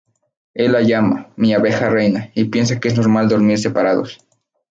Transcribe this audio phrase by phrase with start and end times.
[0.55, 4.17] Él la llama "mi abeja reina" y piensa que es normal dormir separados.